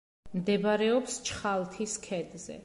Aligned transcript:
მდებარეობს 0.37 1.19
ჩხალთის 1.29 1.95
ქედზე. 2.09 2.59